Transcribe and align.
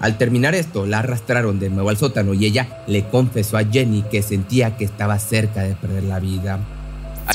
Al 0.00 0.16
terminar 0.16 0.54
esto, 0.54 0.86
la 0.86 1.00
arrastraron 1.00 1.60
de 1.60 1.68
nuevo 1.68 1.90
al 1.90 1.98
sótano 1.98 2.32
y 2.32 2.46
ella 2.46 2.82
le 2.86 3.06
confesó 3.08 3.58
a 3.58 3.64
Jenny 3.64 4.02
que 4.10 4.22
sentía 4.22 4.76
que 4.78 4.84
estaba 4.86 5.18
cerca 5.18 5.62
de 5.62 5.74
perder 5.74 6.04
la 6.04 6.18
vida. 6.18 6.58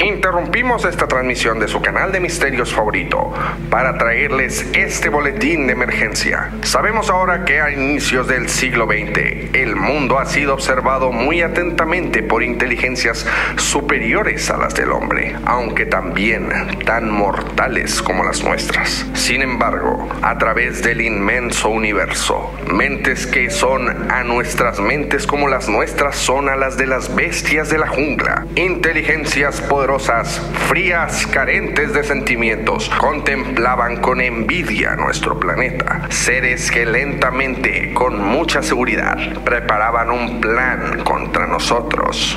Interrumpimos 0.03 0.83
esta 0.83 1.07
transmisión 1.07 1.57
de 1.59 1.69
su 1.69 1.81
canal 1.81 2.11
de 2.11 2.19
misterios 2.19 2.73
favorito 2.73 3.31
para 3.69 3.97
traerles 3.97 4.65
este 4.73 5.07
boletín 5.07 5.67
de 5.67 5.73
emergencia. 5.73 6.51
Sabemos 6.63 7.09
ahora 7.09 7.45
que 7.45 7.61
a 7.61 7.71
inicios 7.71 8.27
del 8.27 8.49
siglo 8.49 8.87
XX 8.87 9.53
el 9.53 9.77
mundo 9.77 10.19
ha 10.19 10.25
sido 10.25 10.53
observado 10.53 11.13
muy 11.13 11.41
atentamente 11.41 12.23
por 12.23 12.43
inteligencias 12.43 13.25
superiores 13.55 14.49
a 14.49 14.57
las 14.57 14.75
del 14.75 14.91
hombre, 14.91 15.37
aunque 15.45 15.85
también 15.85 16.49
tan 16.85 17.09
mortales 17.09 18.01
como 18.01 18.25
las 18.25 18.43
nuestras. 18.43 19.05
Sin 19.13 19.41
embargo, 19.41 20.09
a 20.21 20.37
través 20.37 20.83
del 20.83 21.01
inmenso 21.01 21.69
universo, 21.69 22.53
mentes 22.69 23.25
que 23.25 23.49
son 23.49 24.11
a 24.11 24.23
nuestras 24.23 24.81
mentes 24.81 25.25
como 25.25 25.47
las 25.47 25.69
nuestras 25.69 26.17
son 26.17 26.49
a 26.49 26.57
las 26.57 26.77
de 26.77 26.87
las 26.87 27.15
bestias 27.15 27.69
de 27.69 27.77
la 27.77 27.87
jungla, 27.87 28.45
inteligencias 28.55 29.61
poderosas 29.61 29.84
frías, 30.67 31.27
carentes 31.27 31.93
de 31.93 32.03
sentimientos, 32.03 32.89
contemplaban 32.99 34.01
con 34.01 34.19
envidia 34.19 34.95
nuestro 34.95 35.39
planeta. 35.39 36.07
Seres 36.09 36.71
que 36.71 36.85
lentamente, 36.85 37.93
con 37.93 38.19
mucha 38.19 38.63
seguridad, 38.63 39.15
preparaban 39.43 40.09
un 40.09 40.41
plan 40.41 41.03
contra 41.03 41.45
nosotros. 41.45 42.35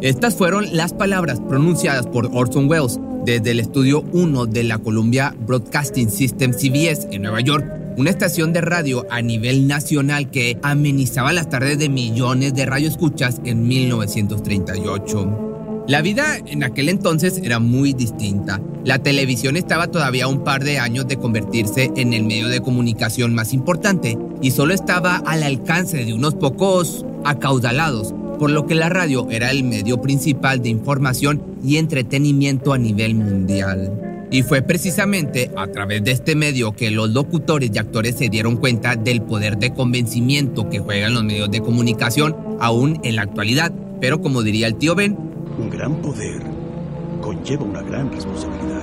Estas 0.00 0.34
fueron 0.34 0.74
las 0.74 0.94
palabras 0.94 1.38
pronunciadas 1.38 2.06
por 2.06 2.30
Orson 2.32 2.68
Welles 2.68 2.98
desde 3.26 3.50
el 3.50 3.60
estudio 3.60 4.02
1 4.12 4.46
de 4.46 4.64
la 4.64 4.78
Columbia 4.78 5.34
Broadcasting 5.38 6.10
System 6.10 6.52
CBS 6.52 7.08
en 7.12 7.22
Nueva 7.22 7.40
York, 7.40 7.66
una 7.98 8.10
estación 8.10 8.54
de 8.54 8.62
radio 8.62 9.06
a 9.10 9.20
nivel 9.20 9.68
nacional 9.68 10.30
que 10.30 10.58
amenizaba 10.62 11.32
las 11.32 11.50
tardes 11.50 11.78
de 11.78 11.90
millones 11.90 12.54
de 12.54 12.64
radioescuchas 12.64 13.40
en 13.44 13.68
1938. 13.68 15.51
La 15.88 16.00
vida 16.00 16.36
en 16.46 16.62
aquel 16.62 16.88
entonces 16.88 17.40
era 17.42 17.58
muy 17.58 17.92
distinta. 17.92 18.60
La 18.84 19.00
televisión 19.00 19.56
estaba 19.56 19.88
todavía 19.88 20.28
un 20.28 20.44
par 20.44 20.62
de 20.62 20.78
años 20.78 21.08
de 21.08 21.16
convertirse 21.16 21.90
en 21.96 22.12
el 22.12 22.22
medio 22.22 22.48
de 22.48 22.60
comunicación 22.60 23.34
más 23.34 23.52
importante 23.52 24.16
y 24.40 24.52
solo 24.52 24.74
estaba 24.74 25.16
al 25.16 25.42
alcance 25.42 26.04
de 26.04 26.14
unos 26.14 26.34
pocos 26.34 27.04
acaudalados, 27.24 28.14
por 28.38 28.50
lo 28.50 28.66
que 28.66 28.76
la 28.76 28.90
radio 28.90 29.28
era 29.30 29.50
el 29.50 29.64
medio 29.64 30.00
principal 30.00 30.62
de 30.62 30.68
información 30.68 31.42
y 31.64 31.78
entretenimiento 31.78 32.72
a 32.72 32.78
nivel 32.78 33.16
mundial. 33.16 34.28
Y 34.30 34.42
fue 34.42 34.62
precisamente 34.62 35.50
a 35.56 35.66
través 35.66 36.04
de 36.04 36.12
este 36.12 36.36
medio 36.36 36.72
que 36.72 36.92
los 36.92 37.10
locutores 37.10 37.70
y 37.74 37.78
actores 37.78 38.16
se 38.16 38.28
dieron 38.28 38.56
cuenta 38.56 38.94
del 38.94 39.20
poder 39.20 39.58
de 39.58 39.74
convencimiento 39.74 40.70
que 40.70 40.78
juegan 40.78 41.12
los 41.12 41.24
medios 41.24 41.50
de 41.50 41.60
comunicación 41.60 42.36
aún 42.60 43.00
en 43.02 43.16
la 43.16 43.22
actualidad. 43.22 43.72
Pero 44.00 44.22
como 44.22 44.42
diría 44.42 44.68
el 44.68 44.76
tío 44.76 44.94
Ben, 44.94 45.31
un 45.58 45.70
gran 45.70 45.96
poder 45.96 46.42
conlleva 47.20 47.64
una 47.64 47.82
gran 47.82 48.10
responsabilidad. 48.10 48.82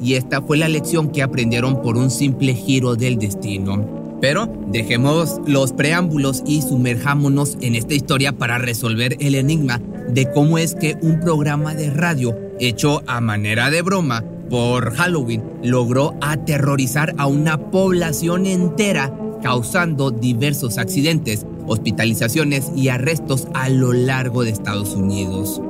Y 0.00 0.14
esta 0.14 0.40
fue 0.40 0.56
la 0.56 0.68
lección 0.68 1.10
que 1.10 1.22
aprendieron 1.22 1.82
por 1.82 1.96
un 1.96 2.10
simple 2.10 2.54
giro 2.54 2.94
del 2.94 3.18
destino. 3.18 3.98
Pero 4.20 4.46
dejemos 4.68 5.40
los 5.46 5.72
preámbulos 5.72 6.42
y 6.46 6.62
sumerjámonos 6.62 7.56
en 7.60 7.74
esta 7.74 7.94
historia 7.94 8.32
para 8.32 8.58
resolver 8.58 9.16
el 9.20 9.34
enigma 9.34 9.80
de 10.08 10.30
cómo 10.32 10.58
es 10.58 10.74
que 10.74 10.96
un 11.02 11.20
programa 11.20 11.74
de 11.74 11.90
radio 11.90 12.36
hecho 12.58 13.02
a 13.06 13.20
manera 13.20 13.70
de 13.70 13.82
broma 13.82 14.24
por 14.50 14.94
Halloween 14.94 15.44
logró 15.62 16.14
aterrorizar 16.20 17.14
a 17.18 17.26
una 17.26 17.70
población 17.70 18.46
entera 18.46 19.12
causando 19.42 20.10
diversos 20.10 20.78
accidentes 20.78 21.46
hospitalizaciones 21.66 22.70
y 22.74 22.88
arrestos 22.88 23.46
a 23.54 23.68
lo 23.68 23.92
largo 23.92 24.42
de 24.42 24.50
Estados 24.50 24.94
Unidos. 24.94 25.60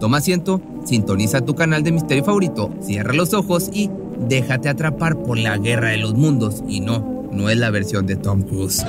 Toma 0.00 0.18
asiento, 0.18 0.60
sintoniza 0.84 1.40
tu 1.40 1.54
canal 1.54 1.82
de 1.82 1.92
misterio 1.92 2.24
favorito, 2.24 2.72
cierra 2.80 3.12
los 3.12 3.34
ojos 3.34 3.70
y 3.72 3.90
déjate 4.28 4.68
atrapar 4.68 5.22
por 5.22 5.38
la 5.38 5.56
guerra 5.58 5.90
de 5.90 5.98
los 5.98 6.14
mundos. 6.14 6.62
Y 6.68 6.80
no, 6.80 7.28
no 7.32 7.50
es 7.50 7.56
la 7.56 7.70
versión 7.70 8.06
de 8.06 8.16
Tom 8.16 8.42
Cruise. 8.42 8.84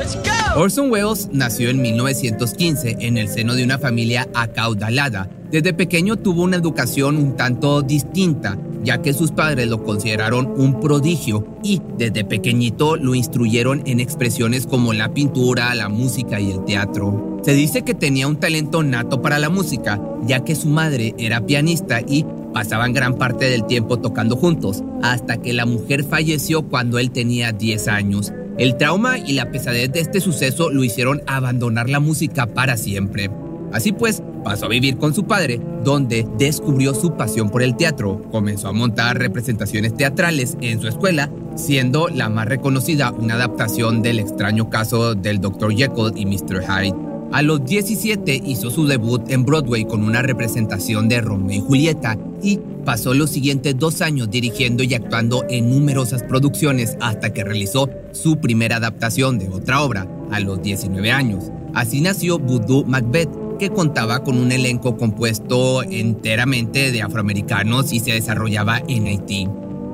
Orson 0.56 0.92
Welles 0.92 1.30
nació 1.32 1.70
en 1.70 1.82
1915 1.82 2.97
en 3.00 3.18
el 3.18 3.28
seno 3.28 3.56
de 3.56 3.64
una 3.64 3.80
familia 3.80 4.28
acaudalada. 4.34 5.30
Desde 5.52 5.74
pequeño 5.74 6.18
tuvo 6.18 6.44
una 6.44 6.58
educación 6.58 7.18
un 7.18 7.36
tanto 7.36 7.82
distinta, 7.82 8.58
ya 8.85 9.01
que 9.01 9.13
sus 9.13 9.31
padres 9.31 9.68
lo 9.68 9.84
consideraron 9.84 10.53
un 10.56 10.79
prodigio 10.79 11.46
y 11.63 11.81
desde 11.97 12.23
pequeñito 12.23 12.96
lo 12.96 13.16
instruyeron 13.16 13.81
en 13.85 14.00
expresiones 14.00 14.68
como 14.68 14.94
la 14.94 15.13
pintura, 15.13 15.73
la 15.75 15.90
música 15.90 16.40
y 16.40 16.51
el 16.51 16.63
teatro. 16.63 17.40
Se 17.44 17.53
dice 17.53 17.81
que 17.81 17.94
tenía 17.94 18.28
un 18.28 18.38
talento 18.38 18.84
nato 18.84 19.22
para 19.22 19.40
la 19.40 19.50
música, 19.50 20.01
ya 20.25 20.44
que 20.44 20.56
su 20.56 20.68
madre 20.69 21.13
era 21.18 21.46
pianista 21.46 22.01
y 22.01 22.25
pasaban 22.53 22.94
gran 22.94 23.16
parte 23.16 23.50
del 23.50 23.66
tiempo 23.66 24.00
tocando 24.00 24.35
juntos, 24.35 24.84
hasta 25.03 25.38
que 25.38 25.53
la 25.53 25.66
mujer 25.66 26.03
falleció 26.03 26.63
cuando 26.63 27.00
él 27.00 27.12
tenía 27.12 27.52
10 27.52 27.88
años. 27.88 28.31
El 28.57 28.78
trauma 28.78 29.17
y 29.17 29.34
la 29.34 29.52
pesadez 29.52 29.91
de 29.91 29.99
este 29.99 30.22
suceso 30.22 30.70
lo 30.70 30.84
hicieron 30.84 31.22
abandonar 31.28 31.90
la 31.90 31.99
música 31.99 32.47
para 32.47 32.78
siempre. 32.78 33.29
Así 33.75 33.91
pues, 33.91 34.23
pasó 34.45 34.67
a 34.67 34.69
vivir 34.69 34.95
con 34.95 35.13
su 35.13 35.25
padre, 35.25 35.59
donde 35.83 36.25
descubrió 36.37 36.93
su 36.93 37.17
pasión 37.17 37.49
por 37.49 37.61
el 37.61 37.75
teatro. 37.75 38.22
Comenzó 38.31 38.69
a 38.69 38.72
montar 38.72 39.17
representaciones 39.17 39.97
teatrales 39.97 40.55
en 40.61 40.79
su 40.79 40.87
escuela, 40.87 41.29
siendo 41.57 42.07
la 42.07 42.29
más 42.29 42.47
reconocida 42.47 43.11
una 43.11 43.33
adaptación 43.33 44.01
del 44.01 44.19
extraño 44.19 44.69
caso 44.69 45.13
del 45.13 45.41
Dr. 45.41 45.75
Jekyll 45.75 46.13
y 46.16 46.25
Mr. 46.25 46.63
Hyde. 46.63 46.95
A 47.33 47.41
los 47.41 47.66
17 47.66 48.43
hizo 48.45 48.72
su 48.72 48.87
debut 48.87 49.29
en 49.29 49.43
Broadway 49.43 49.83
con 49.83 50.05
una 50.05 50.22
representación 50.22 51.09
de 51.09 51.19
Romeo 51.19 51.57
y 51.57 51.59
Julieta 51.59 52.17
y 52.41 52.61
pasó 52.85 53.13
los 53.13 53.29
siguientes 53.29 53.77
dos 53.77 54.01
años 54.01 54.29
dirigiendo 54.29 54.83
y 54.83 54.93
actuando 54.93 55.43
en 55.49 55.69
numerosas 55.69 56.23
producciones 56.23 56.95
hasta 57.01 57.33
que 57.33 57.43
realizó 57.43 57.89
su 58.13 58.37
primera 58.37 58.77
adaptación 58.77 59.37
de 59.37 59.49
otra 59.49 59.81
obra 59.81 60.07
a 60.31 60.39
los 60.39 60.61
19 60.61 61.11
años. 61.11 61.51
Así 61.73 61.99
nació 61.99 62.39
Voodoo 62.39 62.85
Macbeth, 62.85 63.45
que 63.57 63.69
contaba 63.69 64.23
con 64.23 64.37
un 64.37 64.52
elenco 64.52 64.97
compuesto 64.97 65.84
enteramente 65.84 66.91
de 66.91 67.02
afroamericanos 67.02 67.93
y 67.93 67.99
se 67.99 68.13
desarrollaba 68.13 68.81
en 68.87 69.07
Haití. 69.07 69.47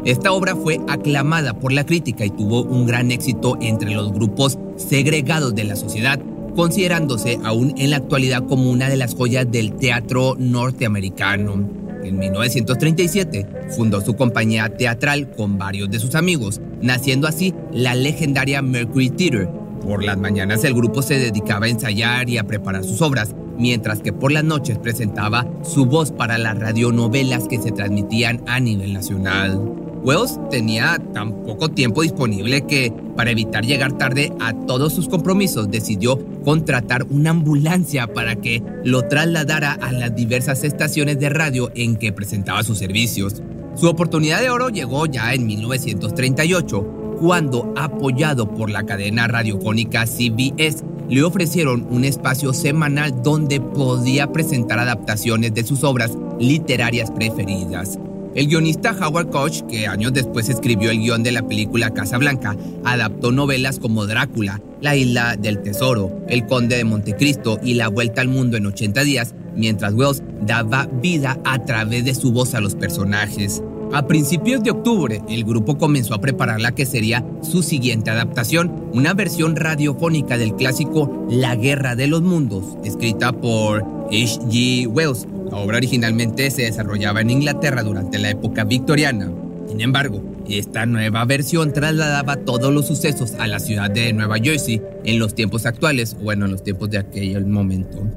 Esta 0.03 0.31
obra 0.31 0.55
fue 0.55 0.79
aclamada 0.87 1.53
por 1.53 1.71
la 1.71 1.85
crítica 1.85 2.25
y 2.25 2.31
tuvo 2.31 2.63
un 2.63 2.87
gran 2.87 3.11
éxito 3.11 3.57
entre 3.61 3.93
los 3.93 4.11
grupos 4.11 4.57
segregados 4.75 5.53
de 5.53 5.63
la 5.63 5.75
sociedad, 5.75 6.19
considerándose 6.55 7.37
aún 7.43 7.75
en 7.77 7.91
la 7.91 7.97
actualidad 7.97 8.47
como 8.47 8.71
una 8.71 8.89
de 8.89 8.97
las 8.97 9.13
joyas 9.13 9.51
del 9.51 9.73
teatro 9.73 10.35
norteamericano. 10.39 11.81
En 12.03 12.17
1937 12.17 13.47
fundó 13.75 14.01
su 14.01 14.15
compañía 14.15 14.69
teatral 14.75 15.29
con 15.31 15.59
varios 15.59 15.91
de 15.91 15.99
sus 15.99 16.15
amigos, 16.15 16.59
naciendo 16.81 17.27
así 17.27 17.53
la 17.71 17.93
legendaria 17.93 18.63
Mercury 18.63 19.11
Theater. 19.11 19.49
Por 19.81 20.03
las 20.03 20.17
mañanas 20.17 20.63
el 20.63 20.73
grupo 20.73 21.03
se 21.03 21.19
dedicaba 21.19 21.67
a 21.67 21.69
ensayar 21.69 22.27
y 22.27 22.39
a 22.39 22.43
preparar 22.43 22.83
sus 22.83 23.03
obras, 23.03 23.35
mientras 23.61 24.01
que 24.01 24.11
por 24.11 24.31
las 24.31 24.43
noches 24.43 24.79
presentaba 24.79 25.47
su 25.63 25.85
voz 25.85 26.11
para 26.11 26.39
las 26.39 26.57
radionovelas 26.57 27.47
que 27.47 27.61
se 27.61 27.71
transmitían 27.71 28.41
a 28.47 28.59
nivel 28.59 28.91
nacional. 28.91 29.61
Wells 30.03 30.39
tenía 30.49 30.99
tan 31.13 31.43
poco 31.43 31.69
tiempo 31.69 32.01
disponible 32.01 32.65
que, 32.65 32.91
para 33.15 33.29
evitar 33.29 33.63
llegar 33.63 33.99
tarde 33.99 34.33
a 34.39 34.51
todos 34.65 34.93
sus 34.93 35.07
compromisos, 35.07 35.69
decidió 35.69 36.17
contratar 36.43 37.05
una 37.11 37.29
ambulancia 37.29 38.07
para 38.07 38.35
que 38.35 38.63
lo 38.83 39.03
trasladara 39.03 39.73
a 39.73 39.91
las 39.91 40.15
diversas 40.15 40.63
estaciones 40.63 41.19
de 41.19 41.29
radio 41.29 41.71
en 41.75 41.97
que 41.97 42.11
presentaba 42.11 42.63
sus 42.63 42.79
servicios. 42.79 43.43
Su 43.75 43.87
oportunidad 43.87 44.41
de 44.41 44.49
oro 44.49 44.69
llegó 44.69 45.05
ya 45.05 45.35
en 45.35 45.45
1938, 45.45 47.17
cuando, 47.19 47.71
apoyado 47.77 48.49
por 48.49 48.71
la 48.71 48.83
cadena 48.87 49.27
radiofónica 49.27 50.07
CBS, 50.07 50.83
le 51.11 51.23
ofrecieron 51.23 51.85
un 51.91 52.05
espacio 52.05 52.53
semanal 52.53 53.21
donde 53.21 53.59
podía 53.59 54.31
presentar 54.31 54.79
adaptaciones 54.79 55.53
de 55.53 55.65
sus 55.65 55.83
obras 55.83 56.17
literarias 56.39 57.11
preferidas. 57.11 57.99
El 58.33 58.47
guionista 58.47 58.95
Howard 58.97 59.29
Koch, 59.29 59.61
que 59.67 59.87
años 59.87 60.13
después 60.13 60.47
escribió 60.47 60.89
el 60.89 60.99
guion 60.99 61.21
de 61.21 61.33
la 61.33 61.45
película 61.45 61.89
Casa 61.89 62.17
Blanca, 62.17 62.55
adaptó 62.85 63.33
novelas 63.33 63.77
como 63.77 64.07
Drácula, 64.07 64.61
La 64.79 64.95
Isla 64.95 65.35
del 65.35 65.61
Tesoro, 65.61 66.23
El 66.29 66.45
Conde 66.45 66.77
de 66.77 66.85
Montecristo 66.85 67.59
y 67.61 67.73
La 67.73 67.89
Vuelta 67.89 68.21
al 68.21 68.29
Mundo 68.29 68.55
en 68.55 68.67
80 68.67 69.03
días, 69.03 69.35
mientras 69.53 69.93
Wells 69.93 70.23
daba 70.43 70.87
vida 71.01 71.37
a 71.43 71.65
través 71.65 72.05
de 72.05 72.15
su 72.15 72.31
voz 72.31 72.55
a 72.55 72.61
los 72.61 72.75
personajes. 72.75 73.61
A 73.93 74.07
principios 74.07 74.63
de 74.63 74.71
octubre, 74.71 75.21
el 75.27 75.43
grupo 75.43 75.77
comenzó 75.77 76.13
a 76.13 76.21
preparar 76.21 76.61
la 76.61 76.71
que 76.71 76.85
sería 76.85 77.25
su 77.41 77.61
siguiente 77.61 78.09
adaptación, 78.09 78.89
una 78.93 79.13
versión 79.13 79.57
radiofónica 79.57 80.37
del 80.37 80.55
clásico 80.55 81.25
La 81.29 81.57
Guerra 81.57 81.97
de 81.97 82.07
los 82.07 82.21
Mundos, 82.21 82.77
escrita 82.85 83.33
por 83.33 83.83
H.G. 84.09 84.87
Wells, 84.87 85.27
la 85.51 85.57
obra 85.57 85.77
originalmente 85.77 86.49
se 86.51 86.63
desarrollaba 86.63 87.19
en 87.19 87.31
Inglaterra 87.31 87.83
durante 87.83 88.17
la 88.17 88.29
época 88.29 88.63
victoriana. 88.63 89.29
Sin 89.67 89.81
embargo, 89.81 90.23
esta 90.47 90.85
nueva 90.85 91.25
versión 91.25 91.73
trasladaba 91.73 92.37
todos 92.37 92.73
los 92.73 92.87
sucesos 92.87 93.33
a 93.39 93.47
la 93.47 93.59
ciudad 93.59 93.91
de 93.91 94.13
Nueva 94.13 94.37
Jersey 94.37 94.81
en 95.03 95.19
los 95.19 95.35
tiempos 95.35 95.65
actuales, 95.65 96.15
bueno, 96.21 96.45
en 96.45 96.51
los 96.53 96.63
tiempos 96.63 96.89
de 96.89 96.99
aquel 96.99 97.45
momento. 97.45 98.07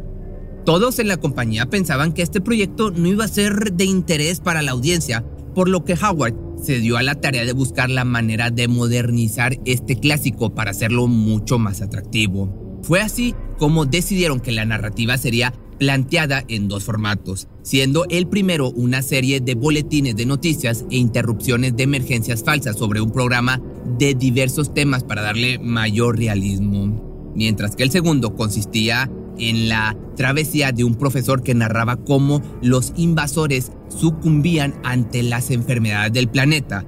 Todos 0.65 0.99
en 0.99 1.09
la 1.09 1.19
compañía 1.19 1.67
pensaban 1.67 2.12
que 2.12 2.23
este 2.23 2.41
proyecto 2.41 2.91
no 2.91 3.09
iba 3.09 3.25
a 3.25 3.29
ser 3.29 3.73
de 3.73 3.85
interés 3.85 4.41
para 4.41 4.62
la 4.62 4.71
audiencia, 4.71 5.23
por 5.55 5.69
lo 5.69 5.85
que 5.85 5.95
Howard 5.95 6.35
se 6.62 6.81
dio 6.81 6.97
a 6.97 7.03
la 7.03 7.21
tarea 7.21 7.45
de 7.45 7.53
buscar 7.53 7.91
la 7.91 8.05
manera 8.05 8.51
de 8.51 8.69
modernizar 8.69 9.59
este 9.65 9.97
clásico 9.97 10.55
para 10.55 10.71
hacerlo 10.71 11.06
mucho 11.06 11.59
más 11.59 11.83
atractivo. 11.83 12.81
Fue 12.83 13.01
así 13.01 13.35
como 13.59 13.87
decidieron 13.87 14.41
que 14.41 14.53
la 14.53 14.65
narrativa 14.65 15.17
sería 15.17 15.55
planteada 15.79 16.45
en 16.49 16.69
dos 16.69 16.85
formatos, 16.85 17.49
siendo 17.62 18.06
el 18.09 18.27
primero 18.27 18.71
una 18.71 19.03
serie 19.03 19.41
de 19.41 19.55
boletines 19.55 20.17
de 20.17 20.27
noticias 20.27 20.85
e 20.91 20.97
interrupciones 20.97 21.77
de 21.77 21.83
emergencias 21.83 22.45
falsas 22.45 22.77
sobre 22.77 23.00
un 23.00 23.11
programa 23.11 23.61
de 23.99 24.15
diversos 24.15 24.73
temas 24.73 25.05
para 25.05 25.23
darle 25.23 25.59
mayor 25.59 26.17
realismo, 26.17 27.33
mientras 27.35 27.77
que 27.77 27.83
el 27.83 27.91
segundo 27.91 28.35
consistía 28.35 29.11
en 29.39 29.69
la 29.69 29.97
travesía 30.17 30.73
de 30.73 30.85
un 30.85 30.97
profesor 30.97 31.43
que 31.43 31.55
narraba 31.55 31.97
cómo 31.97 32.43
los 32.63 32.93
invasores 32.97 33.73
sucumbían 33.89 34.75
ante 34.85 35.23
las 35.23 35.51
enfermedades 35.51 36.13
del 36.13 36.29
planeta. 36.29 36.85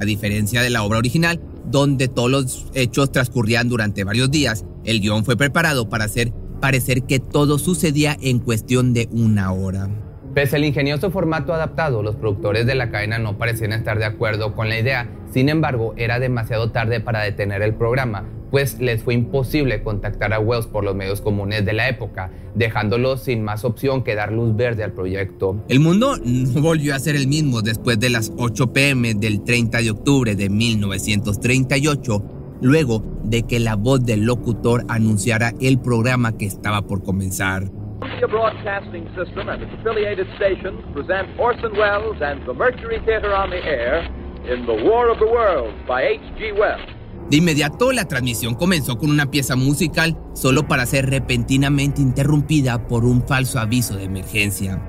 A 0.00 0.04
diferencia 0.04 0.62
de 0.62 0.70
la 0.70 0.82
obra 0.82 0.98
original, 0.98 1.40
donde 1.64 2.08
todos 2.08 2.30
los 2.30 2.70
hechos 2.74 3.12
transcurrían 3.12 3.68
durante 3.68 4.04
varios 4.04 4.30
días, 4.30 4.64
el 4.84 5.00
guion 5.00 5.24
fue 5.24 5.36
preparado 5.36 5.88
para 5.88 6.04
hacer 6.04 6.32
parecer 6.60 7.02
que 7.02 7.18
todo 7.18 7.58
sucedía 7.58 8.16
en 8.20 8.38
cuestión 8.38 8.94
de 8.94 9.08
una 9.10 9.52
hora. 9.52 10.11
Pese 10.34 10.56
al 10.56 10.64
ingenioso 10.64 11.10
formato 11.10 11.52
adaptado, 11.52 12.02
los 12.02 12.16
productores 12.16 12.64
de 12.64 12.74
la 12.74 12.90
cadena 12.90 13.18
no 13.18 13.36
parecían 13.36 13.72
estar 13.72 13.98
de 13.98 14.06
acuerdo 14.06 14.54
con 14.54 14.70
la 14.70 14.78
idea. 14.78 15.10
Sin 15.30 15.50
embargo, 15.50 15.92
era 15.98 16.18
demasiado 16.18 16.70
tarde 16.70 17.00
para 17.00 17.20
detener 17.20 17.60
el 17.60 17.74
programa, 17.74 18.24
pues 18.50 18.80
les 18.80 19.02
fue 19.02 19.12
imposible 19.12 19.82
contactar 19.82 20.32
a 20.32 20.40
Wells 20.40 20.66
por 20.66 20.84
los 20.84 20.96
medios 20.96 21.20
comunes 21.20 21.66
de 21.66 21.74
la 21.74 21.86
época, 21.90 22.30
dejándolos 22.54 23.24
sin 23.24 23.44
más 23.44 23.66
opción 23.66 24.04
que 24.04 24.14
dar 24.14 24.32
luz 24.32 24.56
verde 24.56 24.84
al 24.84 24.92
proyecto. 24.92 25.62
El 25.68 25.80
mundo 25.80 26.16
no 26.24 26.62
volvió 26.62 26.94
a 26.94 26.98
ser 26.98 27.14
el 27.14 27.28
mismo 27.28 27.60
después 27.60 28.00
de 28.00 28.08
las 28.08 28.32
8 28.38 28.72
pm 28.72 29.12
del 29.12 29.44
30 29.44 29.82
de 29.82 29.90
octubre 29.90 30.34
de 30.34 30.48
1938, 30.48 32.24
luego 32.62 33.04
de 33.22 33.42
que 33.42 33.60
la 33.60 33.76
voz 33.76 34.02
del 34.02 34.24
locutor 34.24 34.86
anunciara 34.88 35.52
el 35.60 35.78
programa 35.78 36.38
que 36.38 36.46
estaba 36.46 36.86
por 36.86 37.02
comenzar. 37.02 37.70
Columbia 38.02 38.26
Broadcasting 38.26 39.06
System 39.14 39.48
and 39.48 39.62
its 39.62 39.72
affiliated 39.74 40.26
stations 40.34 40.82
present 40.92 41.28
Orson 41.38 41.72
Welles 41.76 42.20
and 42.20 42.44
the 42.46 42.52
Mercury 42.52 42.98
Theater 43.04 43.32
on 43.32 43.50
the 43.50 43.62
Air 43.64 44.02
in 44.44 44.66
The 44.66 44.74
War 44.74 45.08
of 45.08 45.20
the 45.20 45.26
Worlds 45.26 45.78
by 45.86 46.02
H.G. 46.02 46.50
Wells. 46.58 46.82
De 47.30 47.36
inmediato, 47.36 47.92
la 47.92 48.08
transmisión 48.08 48.56
comenzó 48.56 48.98
con 48.98 49.08
una 49.08 49.26
pieza 49.26 49.54
musical 49.54 50.18
solo 50.32 50.66
para 50.66 50.84
ser 50.84 51.08
repentinamente 51.10 52.02
interrumpida 52.02 52.88
por 52.88 53.04
un 53.04 53.22
falso 53.22 53.60
aviso 53.60 53.96
de 53.96 54.04
emergencia. 54.04 54.82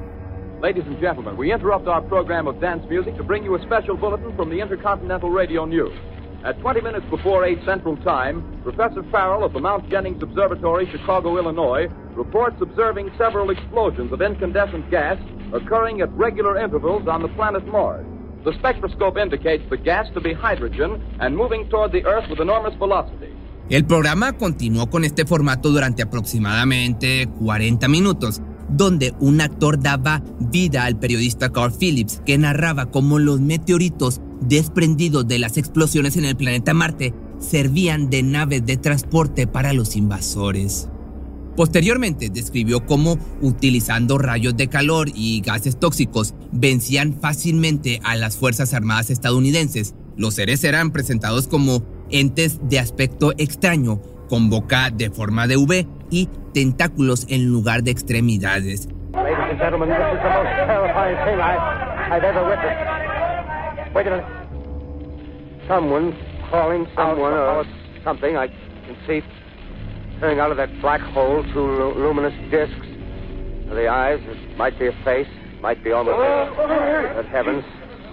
Ladies 0.64 0.86
and 0.88 1.00
gentlemen, 1.00 1.38
we 1.38 1.54
interrupt 1.54 1.88
our 1.88 2.02
program 2.02 2.48
of 2.48 2.60
dance 2.60 2.84
music 2.90 3.16
to 3.18 3.24
bring 3.24 3.44
you 3.44 3.54
a 3.56 3.62
special 3.62 3.96
bulletin 3.96 4.36
from 4.36 4.50
the 4.50 4.60
Intercontinental 4.60 5.30
Radio 5.30 5.66
News. 5.68 5.94
At 6.44 6.60
20 6.60 6.82
minutes 6.82 7.06
before 7.10 7.46
8 7.46 7.64
Central 7.64 7.96
Time, 8.04 8.44
Professor 8.64 9.02
Farrell 9.12 9.46
of 9.46 9.54
the 9.54 9.62
Mount 9.62 9.90
Jennings 9.90 10.22
Observatory, 10.22 10.86
Chicago, 10.92 11.38
Illinois, 11.38 11.88
reports 12.18 12.58
observing 12.60 13.12
several 13.18 13.50
explosions 13.50 14.12
of 14.12 14.22
incandescent 14.22 14.92
gas 14.92 15.18
occurring 15.54 16.02
at 16.02 16.12
regular 16.18 16.60
intervals 16.60 17.08
on 17.08 17.22
the 17.22 17.30
planet 17.30 17.66
Mars. 17.68 18.06
The 18.44 18.52
spectroscope 18.60 19.18
indicates 19.18 19.64
the 19.70 19.78
gas 19.78 20.12
to 20.16 20.20
be 20.20 20.34
hydrogen 20.34 21.02
and 21.22 21.34
moving 21.34 21.70
toward 21.70 21.94
the 21.94 22.06
Earth 22.06 22.30
with 22.30 22.42
enormous 22.42 22.76
velocity. 22.78 23.32
El 23.70 23.86
programa 23.86 24.34
continuó 24.34 24.90
con 24.90 25.06
este 25.06 25.26
formato 25.26 25.70
durante 25.70 26.02
aproximadamente 26.02 27.26
40 27.40 27.88
minutos, 27.88 28.42
donde 28.68 29.14
un 29.22 29.40
actor 29.40 29.80
daba 29.80 30.22
vida 30.40 30.84
al 30.84 31.00
periodista 31.00 31.54
Carl 31.54 31.72
Phillips, 31.72 32.22
que 32.26 32.38
narraba 32.38 32.88
cómo 32.88 33.18
los 33.18 33.40
meteoritos 33.40 34.20
desprendidos 34.48 35.28
de 35.28 35.40
las 35.40 35.58
explosiones 35.58 36.18
en 36.18 36.26
el 36.26 36.36
planeta 36.36 36.74
Marte 36.74 37.14
servían 37.40 38.10
de 38.10 38.24
naves 38.24 38.66
de 38.66 38.78
transporte 38.78 39.48
para 39.48 39.74
los 39.74 39.96
invasores. 39.96 40.90
Posteriormente 41.56 42.30
describió 42.30 42.86
cómo, 42.86 43.18
utilizando 43.42 44.18
rayos 44.18 44.58
de 44.58 44.70
calor 44.70 45.10
y 45.14 45.42
gases 45.42 45.80
tóxicos, 45.80 46.34
vencían 46.52 47.14
fácilmente 47.20 48.00
a 48.04 48.16
las 48.16 48.38
Fuerzas 48.38 48.74
Armadas 48.74 49.12
estadounidenses. 49.12 49.94
Los 50.18 50.36
seres 50.36 50.64
eran 50.64 50.92
presentados 50.92 51.48
como 51.48 51.84
entes 52.10 52.60
de 52.68 52.80
aspecto 52.80 53.34
extraño, 53.38 54.02
con 54.30 54.50
boca 54.50 54.90
de 54.90 55.12
forma 55.12 55.46
de 55.46 55.58
V 55.58 55.88
y 56.10 56.28
tentáculos 56.54 57.26
en 57.30 57.46
lugar 57.46 57.84
de 57.84 57.92
extremidades. 57.92 58.88
Wait 63.94 64.08
a 64.08 64.10
minute. 64.10 65.68
Someone 65.68 66.18
calling 66.50 66.88
someone 66.96 67.34
or 67.34 67.64
something. 68.04 68.36
I 68.36 68.48
can 68.48 68.98
see 69.06 69.22
turning 70.20 70.40
out 70.40 70.52
of 70.52 70.58
that 70.58 70.70
black 70.82 71.02
hole 71.02 71.44
two 71.54 71.94
luminous 71.94 72.34
discs. 72.50 72.88
The 73.70 73.88
eyes, 73.88 74.20
it 74.22 74.58
might 74.58 74.78
be 74.78 74.88
a 74.88 74.92
face, 75.04 75.28
might 75.62 75.84
be 75.84 75.92
almost 75.92 76.18
a... 76.18 77.14
But 77.16 77.26
heavens, 77.26 77.64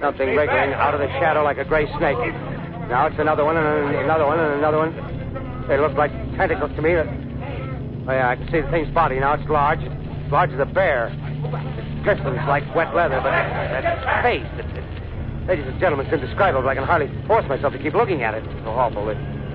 something 0.00 0.28
wriggling 0.28 0.72
out 0.72 0.94
of 0.94 1.00
the 1.00 1.08
shadow 1.20 1.42
like 1.44 1.58
a 1.58 1.64
gray 1.64 1.86
snake. 1.98 2.16
Now 2.88 3.06
it's 3.06 3.18
another 3.18 3.44
one 3.44 3.56
and 3.56 3.94
another 3.96 4.26
one 4.26 4.40
and 4.40 4.54
another 4.54 4.78
one. 4.78 5.66
They 5.68 5.78
look 5.78 5.92
like 5.94 6.12
tentacles 6.36 6.70
to 6.76 6.82
me. 6.82 6.96
Oh 6.96 8.12
yeah, 8.12 8.30
I 8.30 8.36
can 8.36 8.50
see 8.50 8.60
the 8.60 8.70
thing's 8.70 8.92
body 8.94 9.20
now. 9.20 9.34
It's 9.34 9.48
large. 9.48 9.80
It's 9.80 10.32
large 10.32 10.50
as 10.50 10.60
a 10.60 10.64
bear. 10.64 11.08
It 11.08 12.04
glistens 12.04 12.40
like 12.48 12.64
wet 12.74 12.94
leather, 12.94 13.20
but 13.22 13.30
that 13.30 14.22
face, 14.22 14.46
it, 14.56 14.79
Ladies 15.48 15.66
and 15.66 15.80
gentlemen, 15.80 16.06
it's 16.06 16.14
indescribable. 16.14 16.68
I 16.68 16.74
can 16.74 16.84
hardly 16.84 17.08
force 17.26 17.48
myself 17.48 17.72
to 17.72 17.78
keep 17.78 17.94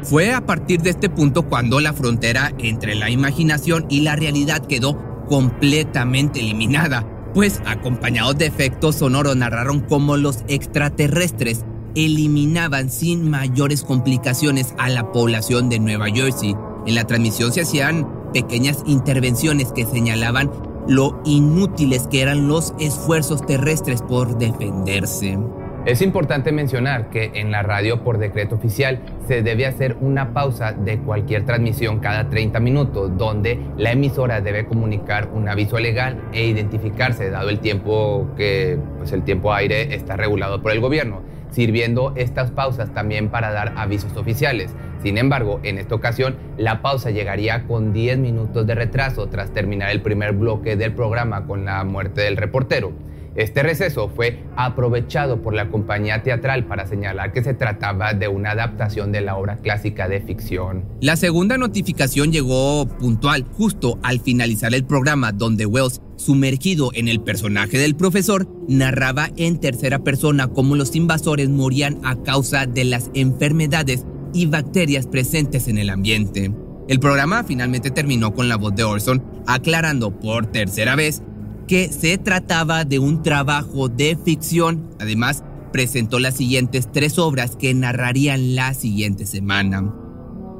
Fue 0.04 0.34
a 0.34 0.42
partir 0.42 0.82
de 0.82 0.89
este 0.89 1.10
punto 1.10 1.44
cuando 1.44 1.80
la 1.80 1.94
frontera 1.94 2.51
entre 2.58 2.96
la 2.96 3.10
imaginación 3.10 3.86
y 3.89 4.01
la 4.01 4.15
realidad 4.15 4.65
quedó 4.65 4.98
completamente 5.27 6.39
eliminada, 6.39 7.08
pues 7.34 7.62
acompañados 7.65 8.38
de 8.38 8.46
efectos 8.48 8.98
sonoros 8.98 9.36
narraron 9.36 9.82
cómo 9.82 10.18
los 10.18 10.44
extraterrestres 10.48 11.65
eliminaban 11.96 12.89
sin 12.89 13.30
mayores 13.30 13.84
complicaciones 13.84 14.75
a 14.77 14.89
la 14.89 15.12
población 15.12 15.70
de 15.70 15.80
Nueva 15.80 16.08
Jersey. 16.08 16.56
En 16.86 16.96
la 16.96 17.06
transmisión 17.06 17.51
se 17.51 17.62
hacían 17.62 18.32
pequeñas 18.34 18.84
intervenciones 18.86 19.72
que 19.72 19.86
señalaban 19.86 20.51
lo 20.88 21.22
inútiles 21.25 22.08
que 22.08 22.22
eran 22.22 22.48
los 22.48 22.74
esfuerzos 22.80 23.46
terrestres 23.46 24.01
por 24.01 24.38
defenderse. 24.38 25.38
Es 25.86 26.01
importante 26.01 26.51
mencionar 26.51 27.12
que 27.12 27.30
en 27.36 27.51
la 27.51 27.62
radio 27.62 28.04
por 28.04 28.18
decreto 28.18 28.56
oficial 28.56 29.01
se 29.27 29.44
debe 29.44 29.68
hacer 29.68 29.96
una 30.01 30.34
pausa 30.34 30.72
de 30.72 30.98
cualquier 30.98 31.46
transmisión 31.46 32.00
cada 32.00 32.27
30 32.27 32.60
minutos, 32.60 33.15
donde 33.15 33.60
la 33.77 33.92
emisora 33.92 34.42
debe 34.42 34.65
comunicar 34.65 35.30
un 35.32 35.48
aviso 35.48 35.77
legal 35.77 36.20
e 36.34 36.48
identificarse, 36.48 37.30
dado 37.30 37.50
el 37.50 37.60
tiempo 37.60 38.27
que 38.36 38.80
pues 38.98 39.12
el 39.12 39.22
tiempo 39.22 39.54
aire 39.54 39.94
está 39.94 40.15
regulado 40.15 40.60
por 40.60 40.72
el 40.72 40.80
gobierno, 40.80 41.22
sirviendo 41.51 42.13
estas 42.15 42.50
pausas 42.50 42.92
también 42.92 43.30
para 43.30 43.51
dar 43.51 43.74
avisos 43.77 44.18
oficiales. 44.18 44.74
Sin 45.04 45.20
embargo, 45.20 45.60
en 45.62 45.77
esta 45.77 45.94
ocasión, 45.94 46.36
la 46.58 46.82
pausa 46.82 47.12
llegaría 47.12 47.68
con 47.68 47.94
10 47.94 48.18
minutos 48.18 48.65
de 48.65 48.74
retraso 48.74 49.27
tras 49.27 49.51
terminar 49.51 49.92
el 49.92 50.01
primer 50.01 50.32
bloque 50.32 50.77
del 50.77 50.94
programa 50.94 51.46
con 51.46 51.63
la 51.63 51.84
muerte 51.84 52.22
del 52.22 52.38
reportero. 52.38 52.92
Este 53.36 53.63
receso 53.63 54.08
fue 54.08 54.44
aprovechado 54.56 55.42
por 55.42 55.54
la 55.54 55.70
compañía 55.70 56.24
teatral 56.24 56.68
para 56.68 56.88
señalar 56.88 57.34
que 57.34 57.44
se 57.44 57.54
trataba 57.54 58.13
de 58.13 58.30
una 58.30 58.51
adaptación 58.51 59.12
de 59.12 59.20
la 59.20 59.36
obra 59.36 59.58
clásica 59.58 60.08
de 60.08 60.22
ficción. 60.22 60.86
La 61.01 61.18
segunda 61.18 61.58
notificación 61.58 62.32
llegó 62.32 62.88
puntual, 62.88 63.46
justo 63.51 64.00
al 64.04 64.22
finalizar 64.22 64.74
el 64.74 64.86
programa, 64.86 65.34
donde 65.34 65.65
Wells, 65.65 66.01
sumergido 66.15 66.92
en 66.94 67.10
el 67.10 67.20
personaje 67.20 67.77
del 67.77 67.98
profesor, 67.98 68.48
narraba 68.70 69.30
en 69.36 69.60
tercera 69.60 70.00
persona 70.00 70.48
cómo 70.48 70.77
los 70.77 70.96
invasores 70.96 71.50
morían 71.50 72.00
a 72.06 72.15
causa 72.15 72.65
de 72.65 72.86
las 72.86 73.12
enfermedades 73.13 74.06
y 74.34 74.46
bacterias 74.46 75.08
presentes 75.08 75.68
en 75.68 75.77
el 75.77 75.89
ambiente. 75.89 76.54
El 76.88 77.00
programa 77.00 77.44
finalmente 77.44 77.92
terminó 77.92 78.34
con 78.34 78.48
la 78.48 78.56
voz 78.56 78.75
de 78.75 78.84
Orson 78.84 79.24
aclarando 79.48 80.20
por 80.20 80.46
tercera 80.46 80.96
vez 80.96 81.22
que 81.67 81.88
se 81.88 82.17
trataba 82.17 82.84
de 82.84 83.00
un 83.00 83.24
trabajo 83.24 83.89
de 83.89 84.15
ficción. 84.15 84.89
Además, 85.00 85.43
presentó 85.72 86.19
las 86.19 86.38
siguientes 86.38 86.91
tres 86.91 87.19
obras 87.19 87.55
que 87.55 87.74
narrarían 87.74 88.55
la 88.55 88.74
siguiente 88.74 89.25
semana. 89.25 89.93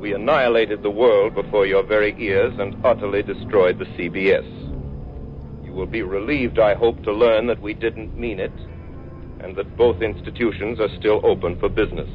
We 0.02 0.14
annihilated 0.14 0.82
the 0.82 0.90
world 0.90 1.34
before 1.34 1.66
your 1.66 1.84
very 1.84 2.16
ears 2.20 2.54
and 2.60 2.76
utterly 2.84 3.24
destroyed 3.24 3.80
the 3.80 3.86
CBS. 3.98 4.46
You 5.66 5.74
will 5.74 5.88
be 5.88 6.04
relieved, 6.04 6.60
I 6.60 6.76
hope, 6.76 7.02
to 7.04 7.12
learn 7.12 7.48
that 7.48 7.62
we 7.62 7.74
didn't 7.74 8.16
mean 8.18 8.40
it 8.40 8.52
and 9.40 9.56
that 9.56 9.76
both 9.78 10.02
institutions 10.02 10.80
are 10.80 10.90
still 11.00 11.22
open 11.24 11.58
for 11.60 11.70
business. 11.70 12.10